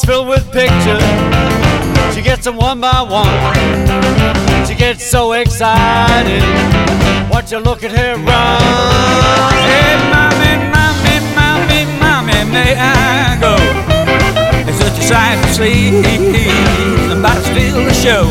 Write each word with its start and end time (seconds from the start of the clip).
Wallet's 0.00 0.04
filled 0.04 0.28
with 0.28 0.52
pictures. 0.52 1.02
She 2.14 2.22
gets 2.22 2.44
them 2.44 2.56
one 2.56 2.80
by 2.80 3.02
one. 3.02 4.66
She 4.66 4.74
gets 4.74 5.04
so 5.04 5.32
excited. 5.32 6.42
Watch 7.30 7.50
her 7.50 7.60
look 7.60 7.82
at 7.82 7.92
her 7.92 8.14
run. 8.16 8.62
Hey, 9.66 9.96
mommy, 10.10 10.54
mommy, 10.70 11.16
mommy, 11.34 11.84
mommy, 11.98 12.50
may 12.50 12.74
I 12.78 13.38
go? 13.40 13.56
It's 14.68 14.78
such 14.78 14.98
a 14.98 15.02
sight 15.02 15.38
to 15.44 15.54
see. 15.54 16.02
Somebody 17.08 17.40
steal 17.40 17.84
the 17.84 17.94
show. 17.94 18.24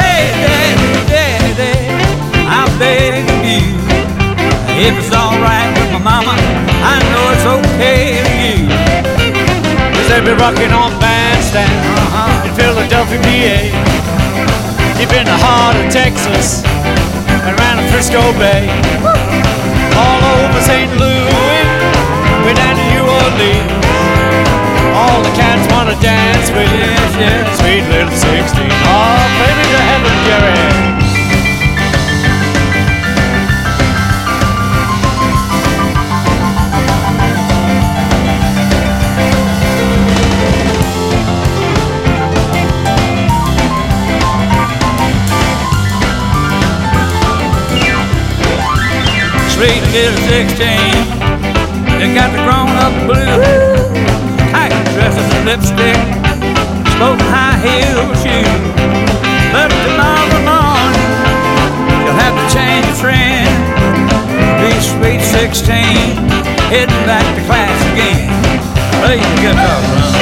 Hey, 0.00 0.30
daddy, 0.42 1.08
daddy, 1.10 1.74
I'm 2.48 2.78
begging 2.78 3.28
you. 3.44 3.82
If 4.74 4.98
it's 4.98 5.14
alright 5.14 5.70
with 5.78 5.92
my 5.92 5.98
mama, 5.98 6.34
I 6.82 6.98
know 7.10 7.30
it's 7.32 7.68
okay 7.68 8.41
with 10.20 10.28
you. 10.28 10.34
Cause 10.34 10.34
they 10.34 10.34
be 10.34 10.34
rocking 10.36 10.72
on 10.72 10.98
bandstand 11.00 11.72
uh-huh, 11.96 12.48
in 12.48 12.52
Philadelphia, 12.54 13.18
PA. 13.22 14.98
Deep 14.98 15.12
in 15.12 15.24
the 15.24 15.38
heart 15.38 15.76
of 15.76 15.90
Texas 15.92 16.64
and 16.64 17.56
around 17.56 17.82
the 17.82 17.88
Frisco 17.90 18.20
Bay. 18.38 18.68
All 19.96 20.20
over 20.36 20.60
St. 20.60 20.90
Louis, 20.96 21.64
way 22.44 22.54
down 22.54 22.76
to 22.76 22.84
New 22.92 23.04
Orleans. 23.04 23.72
All 24.92 25.22
the 25.22 25.32
cats 25.34 25.64
wanna 25.72 25.96
dance 26.00 26.50
with 26.50 26.68
Yes, 26.72 27.16
yes. 27.18 27.58
sweet 27.60 27.84
little 27.88 28.12
16. 28.12 28.68
Oh, 28.68 29.22
baby 29.40 29.64
to 29.72 29.80
heaven, 29.80 30.14
Jerry. 30.26 30.81
Sweet 49.62 49.86
little 49.94 50.18
16. 50.26 50.58
They 52.02 52.10
got 52.18 52.34
the 52.34 52.42
grown 52.42 52.74
up 52.82 52.90
blue. 53.06 53.22
Tight 54.50 54.74
dresses 54.90 55.22
and 55.38 55.46
lipstick. 55.46 55.94
Smoking 56.98 57.30
high 57.30 57.62
heel 57.62 58.10
shoes. 58.18 58.58
But 59.54 59.70
tomorrow 59.86 60.42
morning, 60.42 61.14
you'll 62.02 62.18
have 62.18 62.34
to 62.34 62.46
change 62.50 62.90
your 62.90 62.98
friend. 63.06 63.46
Be 64.58 64.74
sweet 64.82 65.22
16. 65.22 65.70
Heading 66.66 67.06
back 67.06 67.22
to 67.22 67.42
class 67.46 67.78
again. 67.94 68.34
Play 68.98 69.22
the 69.22 69.42
guitar, 69.46 70.21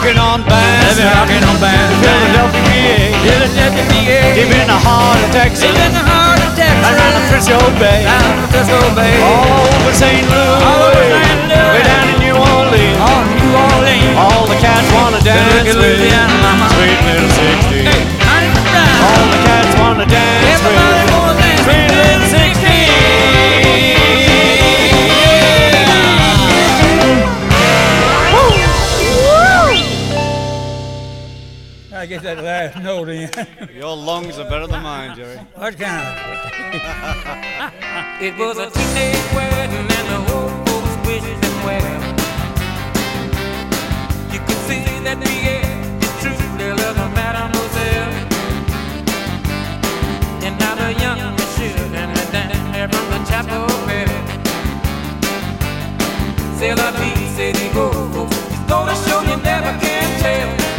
Well, 0.00 0.08
they 0.08 0.16
be 0.16 0.16
rocking 0.16 0.16
on 0.16 0.40
They've 0.48 0.96
been 0.96 1.12
rocking 1.12 1.44
on 1.44 1.56
band. 1.60 1.92
Philadelphia, 2.00 2.64
PA. 2.64 3.20
Philadelphia, 3.20 3.84
PA. 3.84 4.32
In 4.40 4.66
the 4.66 4.80
heart 4.80 5.20
of 5.20 5.28
Texas 5.28 5.68
in 5.68 5.92
the 5.92 6.00
heart 6.00 6.40
of 6.40 6.56
Texas. 6.56 6.88
around 6.88 7.14
the 7.20 7.24
Frisco 7.28 7.58
Bay. 7.76 8.00
Down 8.08 8.32
the 8.40 8.48
Frisco 8.48 8.80
Bay. 8.96 9.12
All 9.20 9.68
over 9.76 9.92
St. 9.92 10.24
Louis, 10.24 10.64
All 10.64 10.88
over 10.88 11.04
St. 11.04 11.52
Louis. 11.52 11.68
way 11.76 11.82
down 11.84 12.06
in 12.08 12.18
New 12.24 12.32
Orleans. 12.32 12.96
on 13.12 13.24
New 13.28 13.50
Orleans. 13.52 14.16
All 14.16 14.44
the 14.48 14.56
cats 14.64 14.88
wanna 14.96 15.20
dance 15.20 15.68
with 15.68 15.76
Louisiana, 15.76 16.32
mama. 16.48 16.66
sweet 16.72 16.96
little 17.04 17.28
16. 17.36 17.84
Hey, 17.84 18.00
honey. 18.24 18.50
All 19.04 19.24
the 19.36 19.40
cats 19.44 19.72
wanna 19.76 20.06
dance 20.08 20.60
with 20.64 20.89
get 32.20 32.36
that 32.36 32.44
last 32.44 32.82
note 32.82 33.08
in. 33.08 33.30
Your 33.74 33.96
lungs 33.96 34.38
are 34.38 34.48
better 34.48 34.66
than 34.66 34.82
mine, 34.82 35.16
Jerry. 35.16 35.36
what 35.54 35.78
kind 35.78 36.06
of? 36.06 36.14
It 38.20 38.36
was 38.36 38.58
a 38.58 38.68
teenage 38.70 39.32
wedding 39.34 39.88
and 39.98 40.08
the 40.12 40.18
old 40.34 40.52
folks 40.68 40.94
wished 41.06 41.40
them 41.40 41.56
well. 41.64 42.00
You 44.32 44.40
could 44.40 44.60
see 44.68 44.84
that 45.06 45.16
Pierre 45.24 45.64
is 46.04 46.12
truly 46.20 46.68
loving 46.80 47.12
Mademoiselle. 47.16 48.12
And 50.44 50.54
now 50.60 50.74
the 50.74 50.92
young 51.00 51.20
Michelle 51.36 51.94
and 51.96 52.16
the 52.16 52.24
down 52.32 52.72
there 52.72 52.88
from 52.88 53.06
the 53.12 53.20
chapel 53.30 53.66
bell. 53.88 54.12
C'est 56.58 56.74
la 56.74 56.90
vie, 56.92 57.26
c'est 57.34 57.52
the 57.52 57.68
go. 57.72 57.88
It's 58.50 58.60
gonna 58.68 58.94
show 59.06 59.22
you 59.22 59.36
never 59.42 59.72
can 59.80 60.20
tell. 60.20 60.69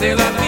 C'est 0.00 0.14
la 0.14 0.30
vie, 0.38 0.47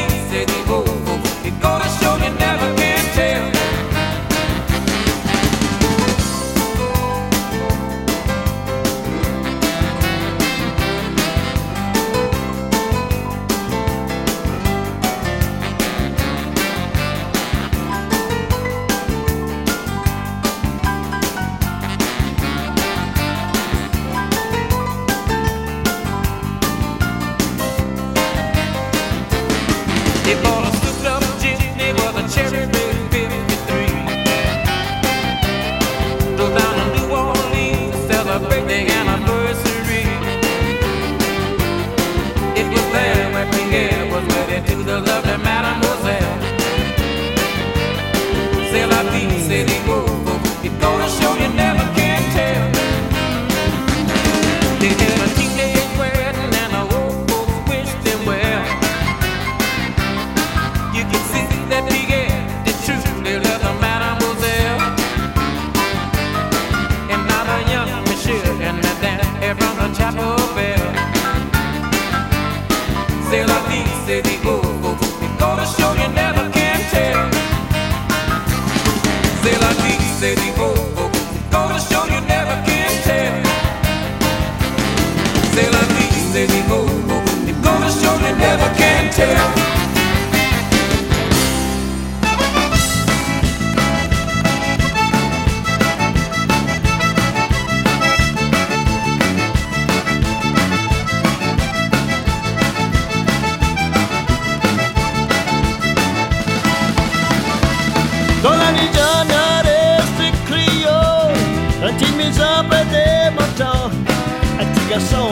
coração. 115.00 115.29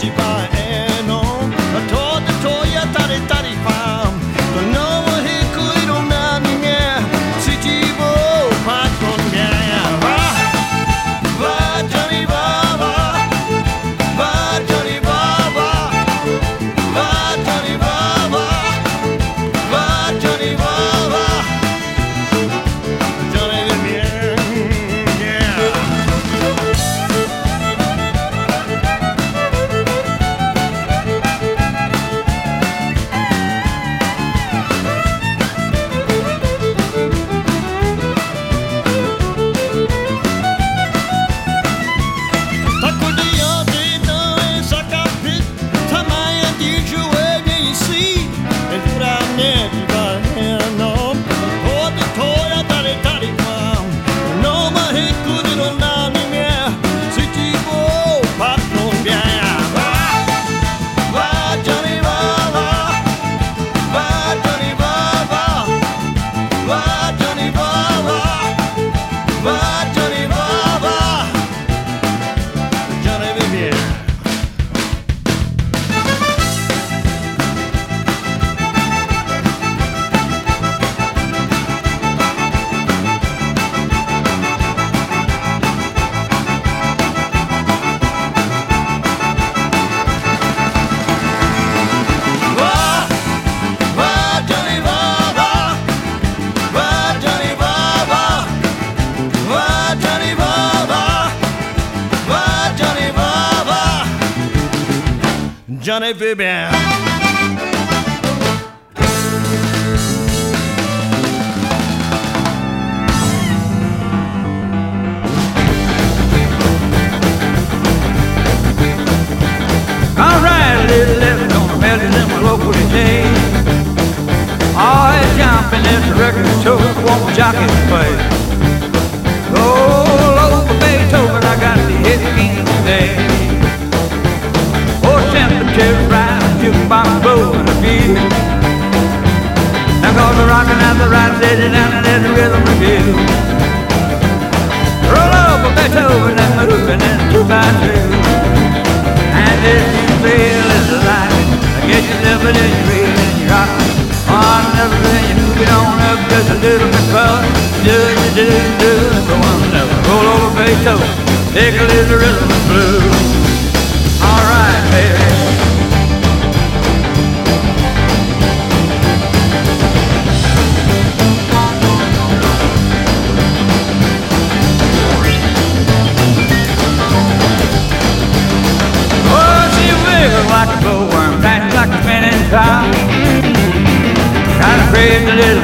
I'm 0.00 0.57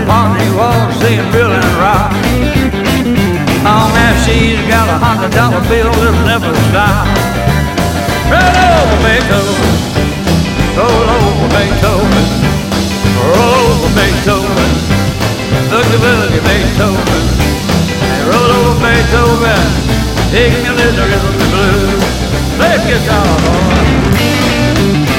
Pony 0.04 0.48
walls, 0.52 0.92
seeing 1.00 1.24
Building 1.32 1.64
Rock. 1.80 2.12
Oh 3.64 3.88
man, 3.96 4.12
she's 4.24 4.60
got 4.68 4.92
a 4.92 4.98
hundred 5.00 5.32
dollar 5.32 5.64
bill 5.68 5.88
that'll 5.88 6.26
never 6.28 6.52
stop. 6.68 7.08
Roll 8.28 8.56
over 8.68 8.98
Beethoven, 9.00 9.72
roll 10.76 11.08
over 11.08 11.48
Beethoven, 11.56 12.24
roll 13.16 13.64
over 13.64 13.90
Beethoven, 13.96 14.70
look 15.72 15.86
the 15.88 15.96
ability 15.96 16.40
Beethoven, 16.44 17.24
roll 18.28 18.50
over 18.60 18.76
Beethoven, 18.84 19.64
take 20.28 20.52
me 20.52 20.68
a 20.68 20.76
little, 20.76 21.08
little 21.08 21.32
blue, 21.48 21.96
play 22.60 22.76
guitar, 22.84 23.24
boy. 23.40 25.13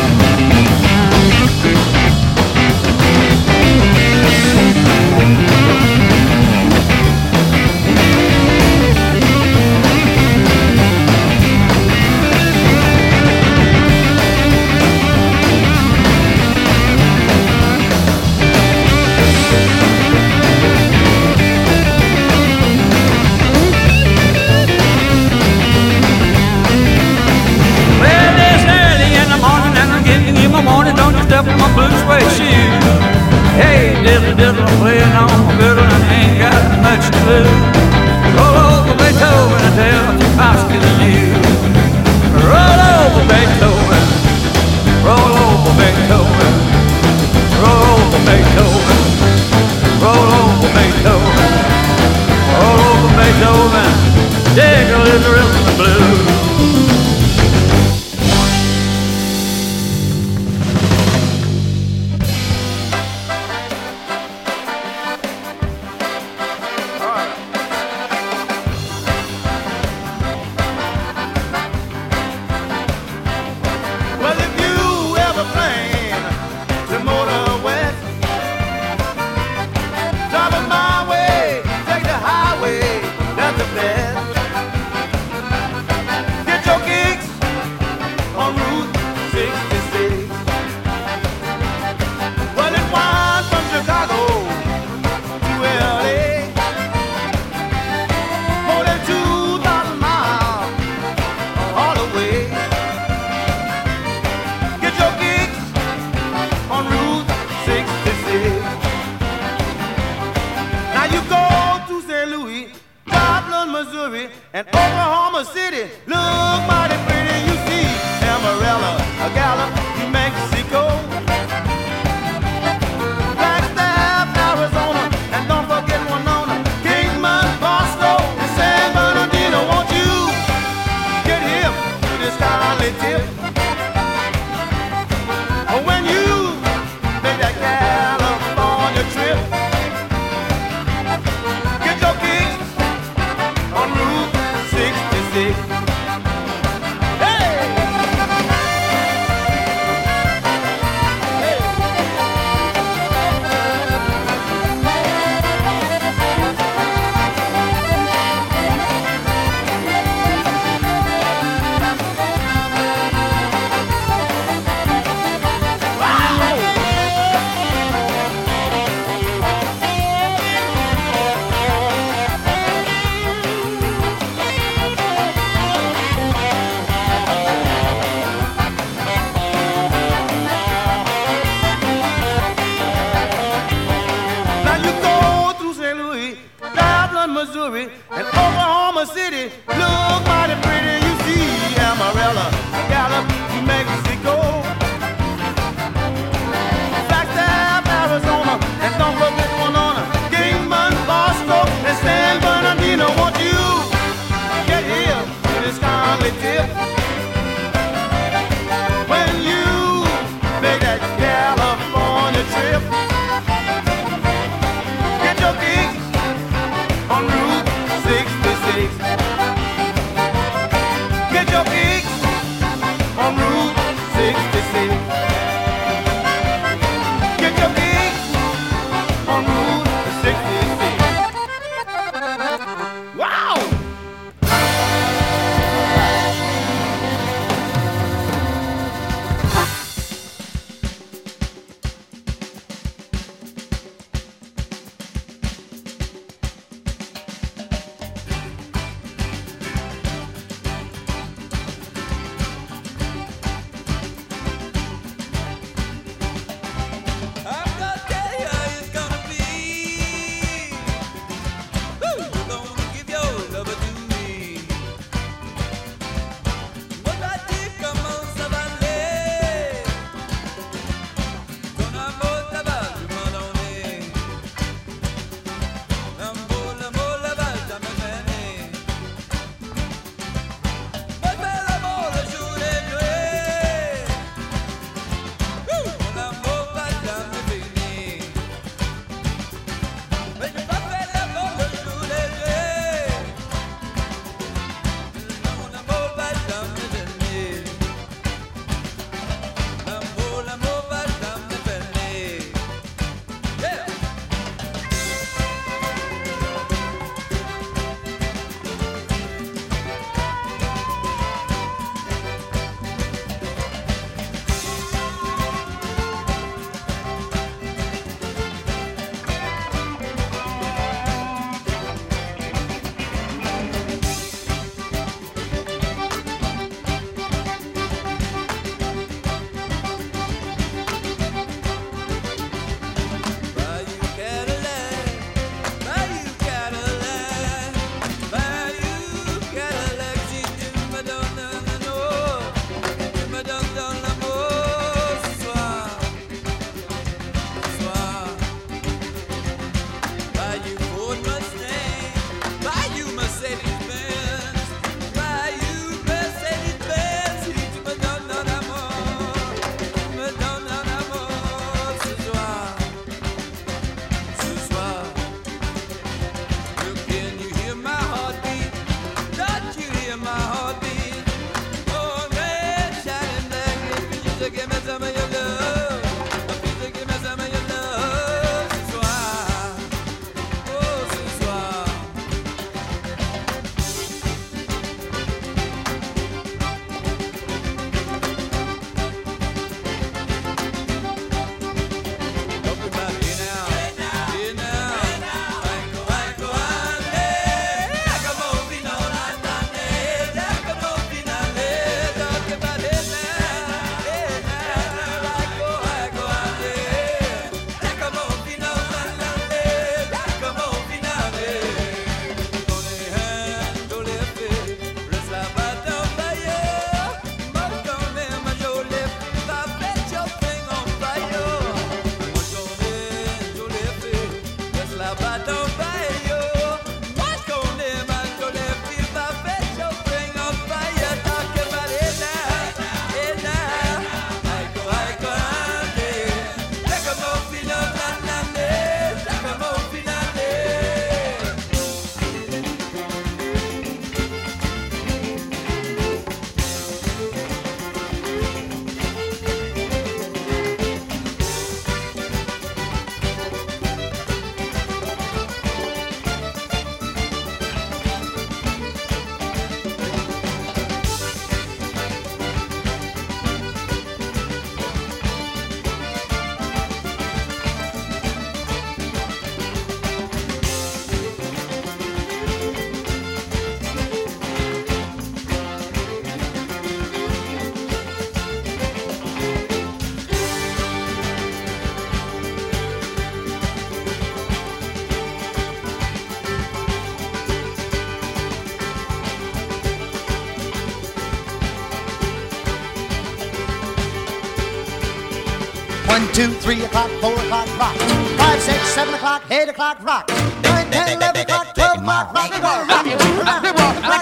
One, 496.16 496.32
two, 496.32 496.48
three 496.64 496.82
o'clock, 496.82 497.10
four 497.20 497.34
o'clock, 497.34 497.68
rock. 497.78 497.94
Five, 498.38 498.62
six, 498.62 498.80
seven 498.96 499.14
o'clock, 499.16 499.44
eight 499.52 499.68
o'clock, 499.68 500.02
rock. 500.02 500.30
Nine, 500.64 500.90
ten, 500.90 501.18
eleven 501.18 501.42
o'clock, 501.42 501.76
twelve 501.76 501.98
o'clock, 501.98 502.34
rock 502.34 502.52
and 502.54 502.64
roll, 502.64 502.86
rock 502.86 503.06
and 503.06 503.20
roll, 503.20 503.36
rock 503.44 503.66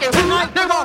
and 0.01 0.15
roll, 0.15 0.27
rock 0.27 0.55
and 0.55 0.69
roll. 0.71 0.82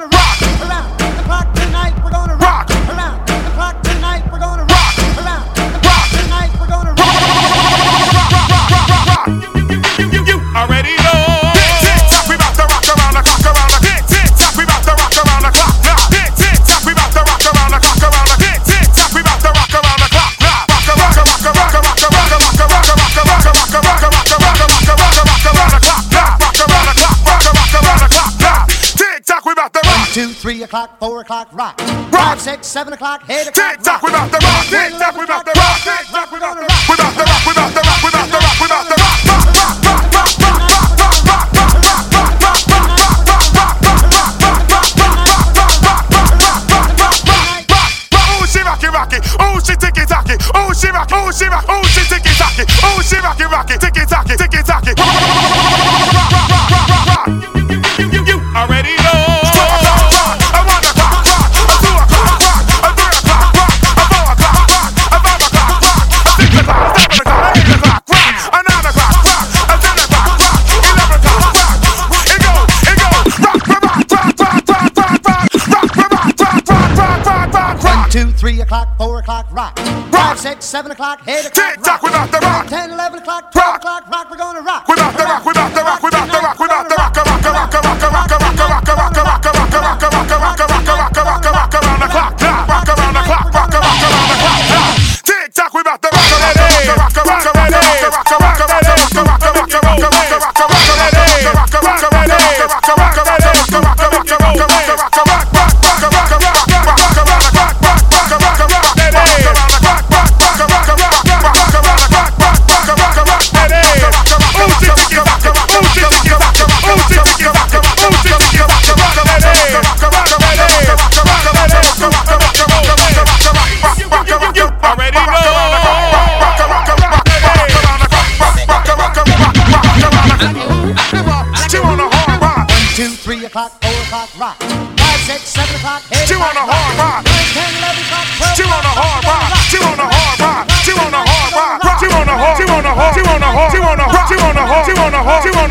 o'clock, 30.68 30.98
four 30.98 31.20
o'clock, 31.22 31.48
rock. 31.52 31.80
rock. 31.80 32.12
Five, 32.12 32.40
six, 32.40 32.66
seven 32.66 32.92
o'clock, 32.92 33.22
eight 33.30 33.48
o'clock. 33.48 33.76
Tick 33.76 33.82
tock, 33.82 34.02
we 34.02 34.10
about 34.10 34.30
to 34.30 34.38
rock. 34.38 34.66
Tick 34.68 34.92
tock, 34.92 35.16
we 35.16 35.24
about 35.24 35.46
to 35.46 35.52
rock. 35.56 35.80
Tick 35.80 36.06
tock, 36.12 36.30
we 36.30 36.36
about 36.36 36.54
to 36.54 36.60
rock. 36.60 36.88
We 36.88 36.94
about 36.94 37.14
to 37.16 37.24
rock. 37.24 37.40
We 37.46 37.52
about 37.56 37.72
to 37.72 37.80
rock. 37.80 38.04
We 38.04 38.10
about 38.12 38.28
to 38.28 38.36
rock. 38.36 38.60
We 38.60 38.66
about 38.68 38.84
to 38.84 38.96
rock. 39.00 39.16
Rock, 39.28 40.04
rock, 40.12 40.36
rock, 40.44 40.68
rock, 40.68 41.24
rock, 41.24 41.48
rock, 41.48 41.48
rock, 41.48 41.72
rock, 41.78 42.52
rock, 42.58 43.48
rock, 43.48 43.78
rock, 43.78 44.60
rock, 45.78 46.04
rock, 46.04 46.12
rock. 46.12 46.28
rocky, 48.88 49.18
oh 49.38 49.60
she 49.60 49.76
ticky 49.76 50.04
tacky, 50.06 50.34
oh 50.54 50.72
she 50.72 50.90
rock, 50.90 51.08
oh 51.12 51.30
she 51.30 51.46
rock, 51.46 51.64
oh 51.68 51.82
she 51.84 52.02
ticky 52.08 52.34
tacky, 52.34 52.64
oh 52.82 53.00
she 53.02 53.16
rocky 53.20 53.44
rocky, 53.44 53.78
ticky 53.78 54.04
tacky, 54.06 54.36
ticky 54.36 54.62
tacky. 54.62 55.17
Three 78.38 78.60
o'clock, 78.60 78.96
four 78.96 79.18
o'clock, 79.18 79.48
rock. 79.50 79.76
rock. 79.76 80.12
Five, 80.12 80.38
six, 80.38 80.64
seven 80.64 80.92
o'clock, 80.92 81.26
eight 81.26 81.44
o'clock. 81.44 81.74
Tick 81.74 81.82
tock, 81.82 82.02
we're 82.04 82.10
not 82.10 82.30
the 82.30 82.38
rock. 82.38 82.68
Ten, 82.68 82.92
eleven. 82.92 83.17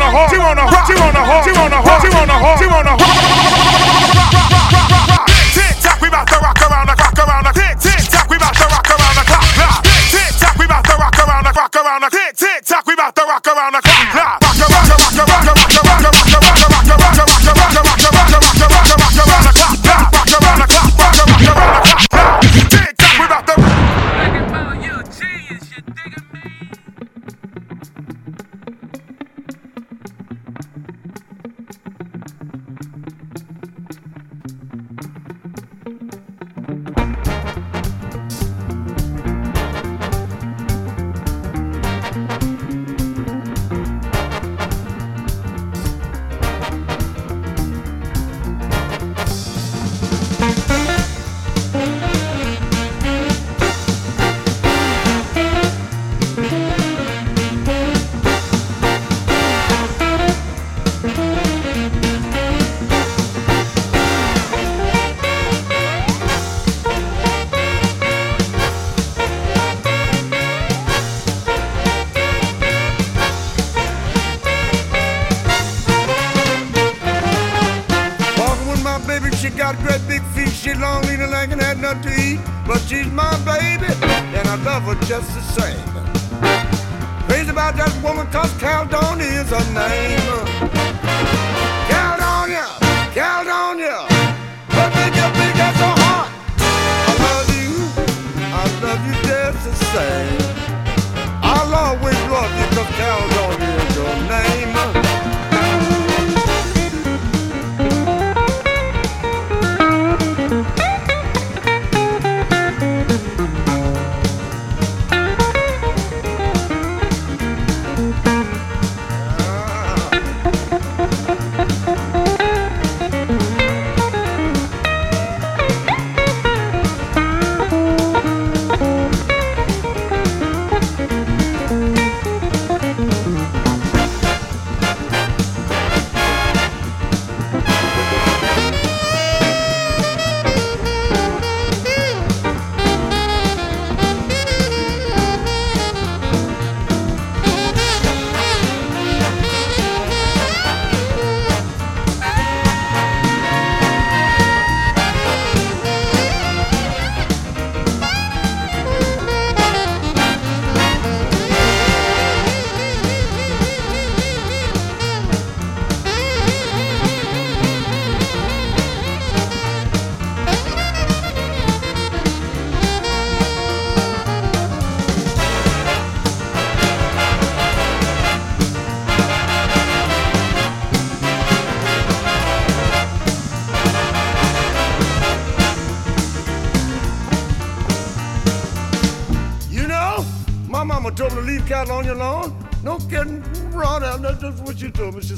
on 0.00 0.14
a 0.14 0.16
horse, 0.16 0.32
you 0.32 0.40
on 0.40 0.58
a 0.58 0.62
horse, 0.62 0.88
you 0.88 0.96
on 0.96 1.16
a 1.16 1.24
horse, 1.24 1.46
you 1.46 1.54
on 1.54 1.72
a 1.72 1.82
horse, 1.82 2.04
you 2.04 2.10
on 2.12 2.30
a 2.30 2.38
horse, 2.38 2.60
you 2.60 2.68
on 2.70 2.86
a 2.86 2.90
horse. 2.90 3.47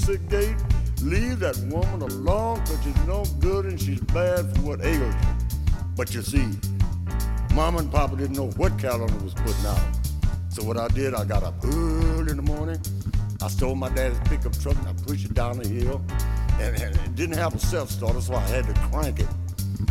Said, 0.00 0.30
Gate, 0.30 0.56
leave 1.02 1.40
that 1.40 1.58
woman 1.68 2.00
alone 2.00 2.60
because 2.60 2.82
she's 2.82 3.06
no 3.06 3.22
good 3.38 3.66
and 3.66 3.78
she's 3.78 4.00
bad 4.00 4.56
for 4.56 4.62
what 4.62 4.80
ails 4.82 5.14
you. 5.14 5.74
But 5.94 6.14
you 6.14 6.22
see, 6.22 6.48
Mama 7.54 7.80
and 7.80 7.92
Papa 7.92 8.16
didn't 8.16 8.34
know 8.34 8.48
what 8.56 8.78
Caldonia 8.78 9.22
was 9.22 9.34
putting 9.34 9.66
out. 9.66 9.78
So 10.48 10.64
what 10.64 10.78
I 10.78 10.88
did, 10.88 11.12
I 11.14 11.24
got 11.24 11.42
up 11.42 11.54
early 11.64 12.30
in 12.30 12.36
the 12.38 12.42
morning. 12.42 12.80
I 13.42 13.48
stole 13.48 13.74
my 13.74 13.90
daddy's 13.90 14.18
pickup 14.20 14.58
truck 14.58 14.76
and 14.76 14.88
I 14.88 14.94
pushed 15.04 15.26
it 15.26 15.34
down 15.34 15.58
the 15.58 15.68
hill. 15.68 16.02
And, 16.58 16.80
and 16.80 16.96
it 16.96 17.14
didn't 17.14 17.36
have 17.36 17.54
a 17.54 17.58
self-starter, 17.58 18.22
so 18.22 18.34
I 18.34 18.40
had 18.40 18.66
to 18.68 18.74
crank 18.90 19.20
it. 19.20 19.28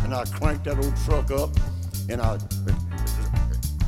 And 0.02 0.12
I 0.12 0.24
cranked 0.24 0.64
that 0.64 0.76
old 0.76 0.96
truck 1.04 1.30
up 1.30 1.50
and 2.08 2.20
I 2.20 2.36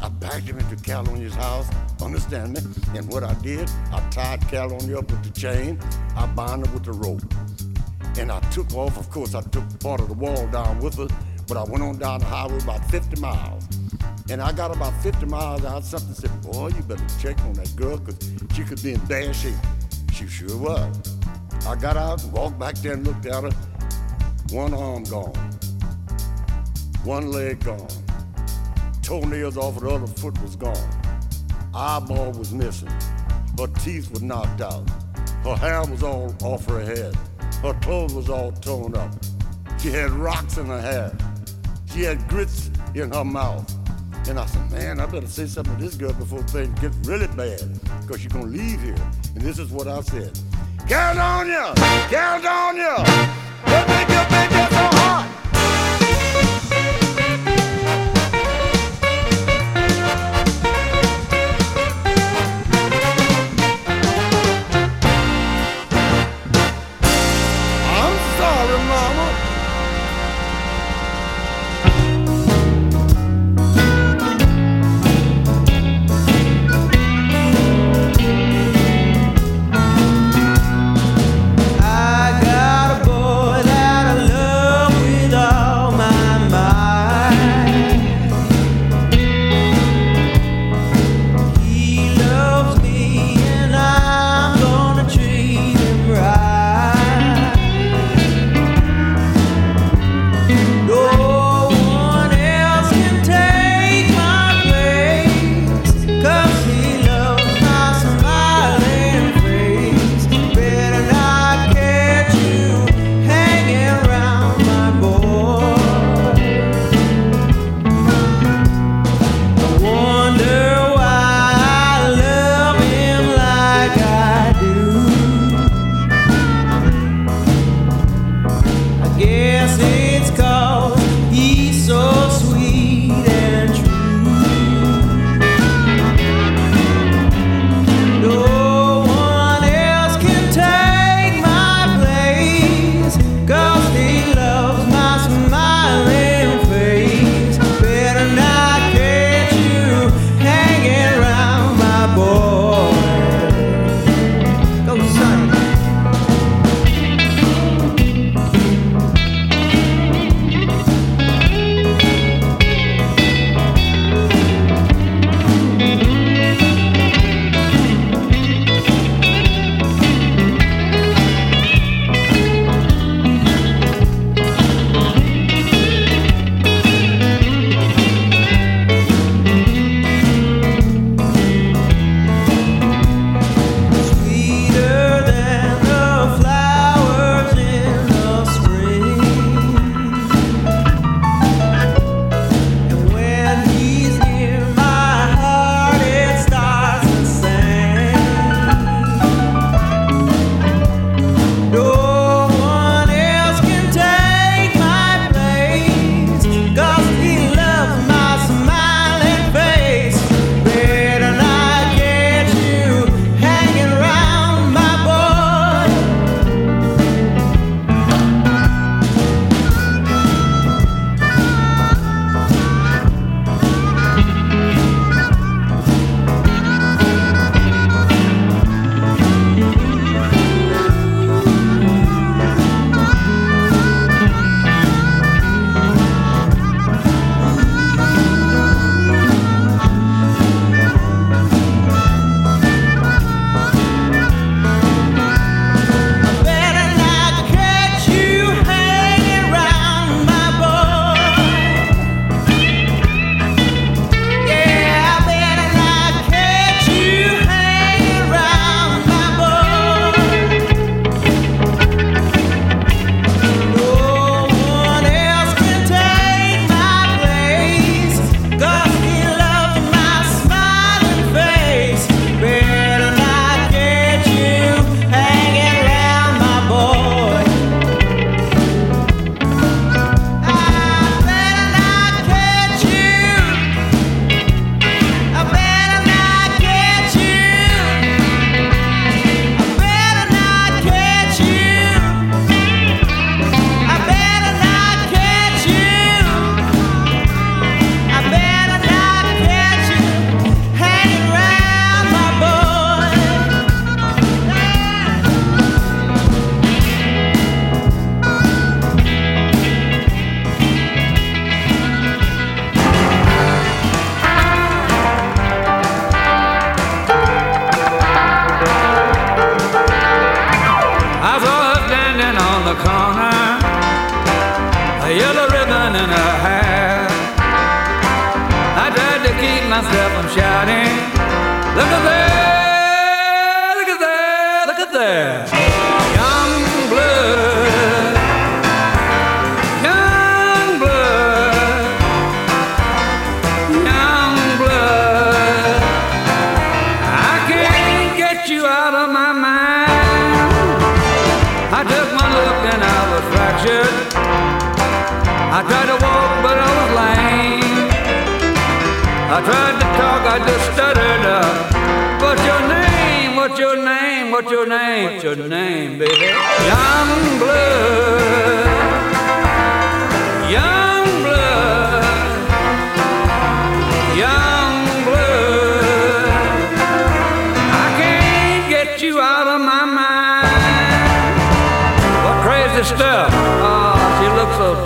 I 0.03 0.09
backed 0.09 0.49
him 0.49 0.59
into 0.59 0.75
Caldonia's 0.75 1.35
house, 1.35 1.69
understand 2.03 2.55
me? 2.55 2.61
And 2.97 3.09
what 3.09 3.23
I 3.23 3.35
did, 3.35 3.71
I 3.93 4.01
tied 4.11 4.41
Caldonia 4.49 4.99
up 4.99 5.09
with 5.09 5.23
the 5.23 5.31
chain, 5.38 5.79
I 6.17 6.27
bound 6.27 6.67
her 6.67 6.73
with 6.73 6.85
the 6.85 6.93
rope. 6.93 7.23
And 8.19 8.33
I 8.33 8.41
took 8.51 8.75
off, 8.75 8.99
of 8.99 9.09
course, 9.11 9.37
I 9.37 9.43
took 9.43 9.62
part 9.79 10.01
of 10.01 10.09
the 10.09 10.15
wall 10.15 10.49
down 10.49 10.81
with 10.81 10.97
her, 10.97 11.07
but 11.47 11.57
I 11.57 11.62
went 11.62 11.85
on 11.85 11.99
down 11.99 12.19
the 12.19 12.27
highway 12.27 12.59
about 12.59 12.85
50 12.91 13.21
miles. 13.21 13.65
And 14.29 14.43
I 14.43 14.51
got 14.51 14.75
about 14.75 14.93
50 15.03 15.27
miles 15.27 15.65
out, 15.65 15.85
something 15.85 16.15
said, 16.15 16.43
boy, 16.43 16.69
you 16.77 16.83
better 16.83 17.07
check 17.21 17.38
on 17.43 17.53
that 17.55 17.75
girl, 17.77 17.97
because 17.99 18.19
she 18.57 18.65
could 18.65 18.83
be 18.83 18.95
in 18.95 19.01
bad 19.07 19.37
shape. 19.37 19.55
She 20.12 20.27
sure 20.27 20.57
was. 20.57 21.17
I 21.65 21.77
got 21.77 21.97
out 21.97 22.25
and 22.25 22.33
walked 22.33 22.59
back 22.59 22.75
there 22.79 22.95
and 22.95 23.07
looked 23.07 23.27
at 23.27 23.45
her. 23.45 23.51
One 24.51 24.75
arm 24.75 25.05
gone, 25.05 25.33
one 27.05 27.31
leg 27.31 27.65
gone 27.65 28.02
toenails 29.03 29.57
off 29.57 29.77
of 29.77 29.83
the 29.83 29.91
other 29.91 30.07
foot 30.07 30.41
was 30.41 30.57
gone. 30.57 30.77
Eyeball 31.75 32.33
was 32.33 32.53
missing. 32.53 32.91
Her 33.59 33.67
teeth 33.81 34.11
were 34.12 34.25
knocked 34.25 34.61
out. 34.61 34.88
Her 35.45 35.57
hair 35.57 35.85
was 35.85 36.03
all 36.03 36.35
off 36.43 36.67
her 36.67 36.81
head. 36.81 37.15
Her 37.62 37.75
clothes 37.81 38.15
was 38.15 38.29
all 38.31 38.53
torn 38.53 38.95
up. 38.97 39.12
She 39.79 39.91
had 39.91 40.11
rocks 40.11 40.57
in 40.57 40.67
her 40.67 40.81
hair. 40.81 41.17
She 41.93 42.03
had 42.03 42.27
grits 42.29 42.71
in 42.95 43.12
her 43.12 43.25
mouth. 43.25 43.71
And 44.29 44.38
I 44.38 44.47
said, 44.47 44.71
man, 44.71 45.01
I 45.01 45.07
better 45.07 45.27
say 45.27 45.47
something 45.47 45.77
to 45.77 45.83
this 45.83 45.97
girl 45.97 46.12
before 46.12 46.43
things 46.45 46.79
get 46.81 46.93
really 47.05 47.27
bad, 47.27 47.81
because 48.01 48.21
she's 48.21 48.33
gonna 48.33 48.47
leave 48.47 48.81
here. 48.81 48.95
And 49.35 49.43
this 49.43 49.59
is 49.59 49.71
what 49.73 49.88
I 49.88 50.01
said. 50.03 50.38
Caldonia! 50.87 51.75
Caldonia! 52.09 52.91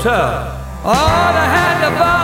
Tough. 0.07 0.85
Oh, 0.85 0.93
I 0.93 1.47
had 1.51 1.77
to 1.83 1.91
follow 1.99 2.16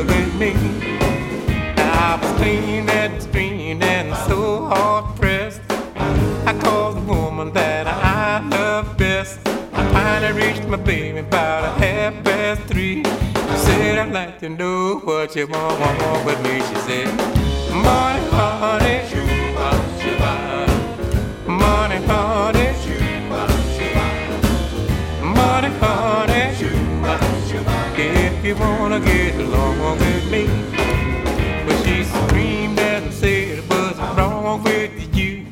with 0.00 0.34
me. 0.36 0.54
I 1.76 2.18
was 2.20 2.32
clean 2.40 2.88
and 2.88 3.22
screamed 3.22 3.82
and 3.82 4.16
so 4.28 4.66
hard 4.66 5.16
pressed. 5.16 5.60
I 6.46 6.58
called 6.62 6.96
the 6.96 7.00
woman 7.02 7.52
that 7.52 7.86
I 7.86 8.46
love 8.48 8.96
best. 8.96 9.40
I 9.46 9.86
finally 9.92 10.32
reached 10.42 10.66
my 10.66 10.78
baby 10.78 11.18
about 11.18 11.64
a 11.64 11.70
half 11.84 12.24
past 12.24 12.62
three. 12.62 13.04
She 13.04 13.56
said, 13.58 13.98
I'd 13.98 14.12
like 14.12 14.38
to 14.40 14.48
know 14.48 15.00
what 15.04 15.36
you 15.36 15.46
want, 15.46 15.78
want, 15.78 16.00
want 16.02 16.24
with 16.24 16.42
me. 16.42 16.60
She 16.60 16.76
said, 16.86 17.08
Money, 17.70 18.26
honey, 18.30 19.31
If 28.44 28.48
you 28.48 28.56
wanna 28.56 28.98
get 28.98 29.36
along 29.36 29.98
with 30.00 30.32
me. 30.32 30.48
But 31.64 31.76
she 31.84 32.02
screamed 32.02 32.76
and 32.80 33.14
said, 33.14 33.60
What's 33.70 34.00
wrong 34.18 34.64
with 34.64 35.16
you? 35.16 35.46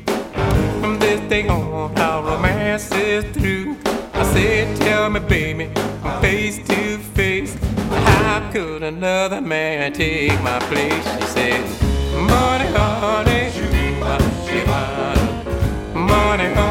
From 0.81 0.99
this 0.99 1.21
day 1.29 1.47
on, 1.47 1.97
our 1.97 2.21
romance 2.21 2.91
is 2.91 3.23
through. 3.33 3.77
I 4.13 4.23
said, 4.33 4.75
Tell 4.75 5.09
me, 5.09 5.21
baby, 5.21 5.71
from 6.01 6.21
face 6.21 6.57
to 6.67 6.97
face, 7.15 7.55
how 7.89 8.49
could 8.51 8.83
another 8.83 9.39
man 9.39 9.93
take 9.93 10.41
my 10.41 10.59
place? 10.59 11.05
She 11.15 11.27
said, 11.27 11.63
Money, 12.19 12.65
honey, 12.75 13.51
money, 14.01 14.65
honey, 16.53 16.70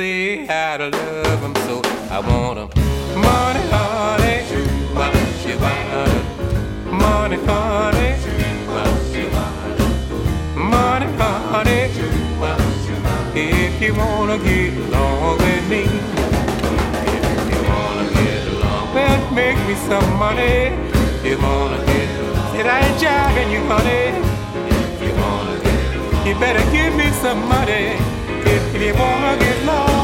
Say 0.00 0.46
how 0.46 0.78
to 0.78 0.88
love 0.88 1.42
'em 1.44 1.54
so 1.66 1.76
I 2.16 2.20
want 2.28 2.56
'em 2.60 2.68
money, 3.26 3.64
honey, 3.74 4.36
money, 5.00 5.22
honey, 5.62 7.38
money, 10.72 11.10
honey. 11.50 11.90
If 13.34 13.82
you 13.82 13.92
wanna 14.02 14.38
get 14.38 14.72
along 14.84 15.36
with 15.44 15.64
me. 15.72 15.82
If 17.16 17.46
you 17.52 17.60
wanna 17.72 18.06
get 18.20 18.42
along 18.52 18.84
well, 18.94 19.20
make 19.40 19.58
me 19.68 19.74
some 19.88 20.10
money. 20.24 20.56
If 21.18 21.24
you 21.30 21.36
wanna 21.46 21.80
get 21.90 22.08
along, 22.20 22.48
Said 22.52 22.66
I 22.74 22.78
ain't 22.86 22.98
jiving 23.04 23.50
you, 23.54 23.62
honey. 23.72 24.04
If 24.92 25.00
you 25.04 25.12
wanna 25.24 25.56
get 25.66 25.88
along, 25.96 26.26
You 26.26 26.34
better 26.46 26.64
give 26.76 26.92
me 27.00 27.08
some 27.22 27.40
money 27.56 28.19
if 28.46 28.82
you 28.82 28.94
wanna 28.94 29.36
get 29.38 29.62
along 29.62 29.99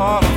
Oh. 0.00 0.27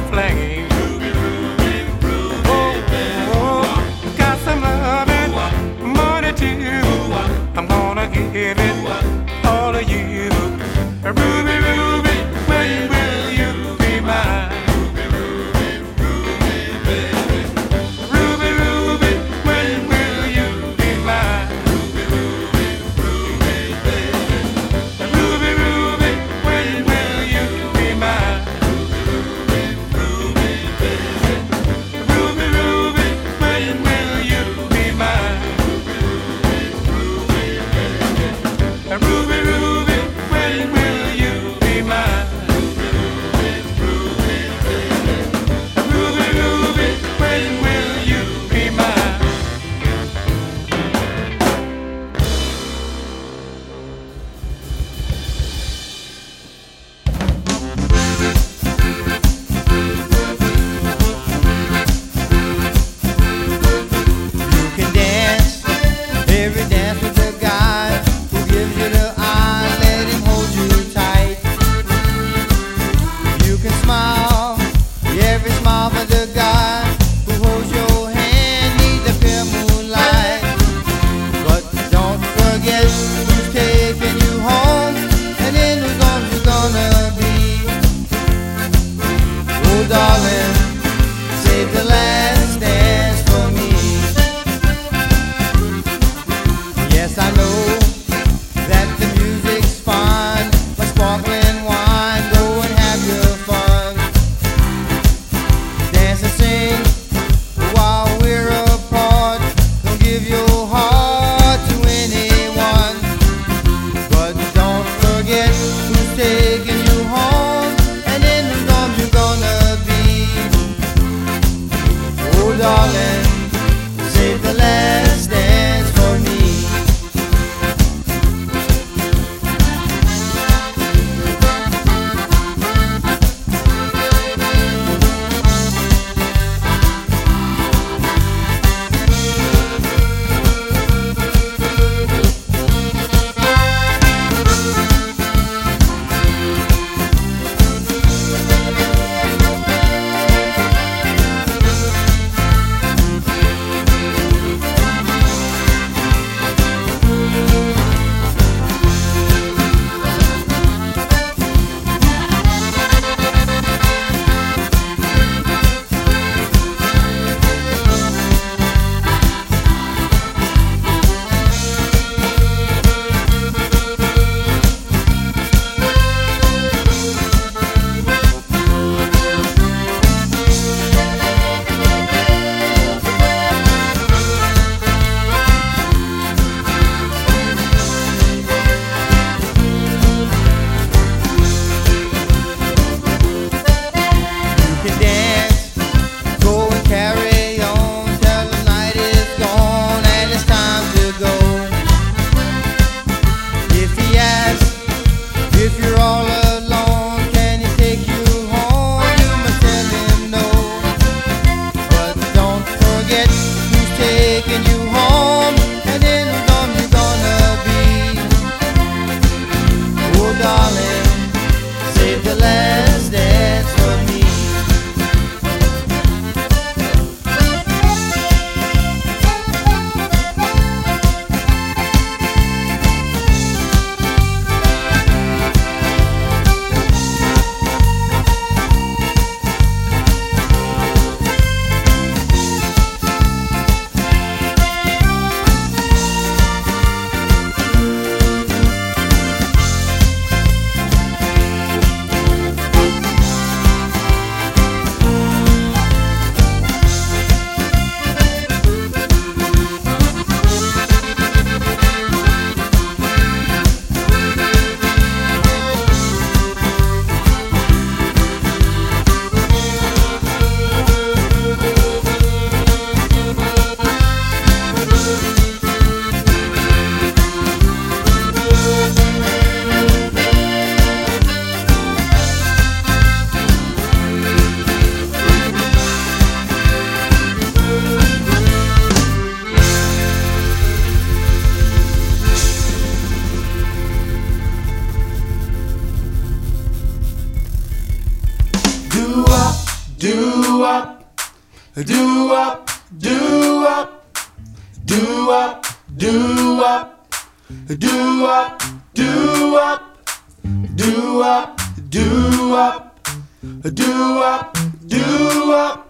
do 311.92 312.56
up, 312.56 312.98
do 313.42 314.24
up, 314.24 314.58
do 314.88 315.52
up, 315.52 315.88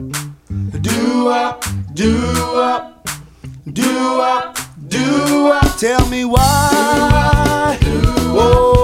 do 0.82 1.30
up, 1.30 1.64
do 1.94 2.58
up, 2.58 3.08
do 3.72 4.20
up, 4.20 4.58
do 4.88 5.52
up. 5.52 5.78
Tell 5.78 6.10
me 6.10 6.26
why. 6.26 7.78
Do 7.82 7.88
up, 7.88 8.14
do 8.26 8.40
up. 8.40 8.81